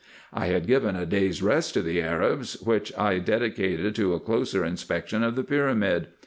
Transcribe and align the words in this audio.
1 0.33 0.47
had 0.47 0.65
given 0.65 0.95
a 0.95 1.05
day's 1.05 1.43
rest 1.43 1.75
to 1.75 1.81
the 1.83 2.01
Arabs, 2.01 2.59
which 2.63 2.89
1 2.97 3.21
dedicated 3.23 3.93
to 3.93 4.15
a 4.15 4.19
closer 4.19 4.65
inspection 4.65 5.21
of 5.21 5.35
the 5.35 5.43
pyramid. 5.43 6.07